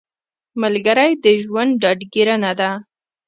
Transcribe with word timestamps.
ملګری 0.61 1.11
د 1.23 1.25
ژوند 1.43 1.71
ډاډګیرنه 1.81 2.51
ده 2.59 2.69